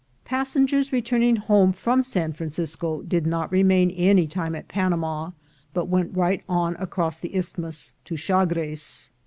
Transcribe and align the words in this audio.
Passengers 0.25 0.91
returning 0.91 1.37
from 1.41 2.01
San 2.01 2.33
Francisco 2.33 3.03
did 3.03 3.27
not 3.27 3.51
remain 3.51 3.91
any 3.91 4.25
time 4.25 4.55
in 4.55 4.63
Panama, 4.63 5.29
but 5.75 5.89
went 5.89 6.17
right 6.17 6.43
on 6.49 6.73
across 6.77 7.19
the 7.19 7.35
Isthmus 7.35 7.93
to 8.05 8.15
Chagres. 8.15 9.11